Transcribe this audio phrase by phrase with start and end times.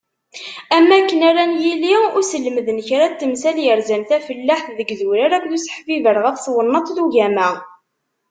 [0.75, 6.17] Am wakken ara n-yili uselmed n kra n temsal yerzan tafellaḥt deg yidurar akked useḥbiber
[6.25, 7.49] ɣef twennaḍt d ugama.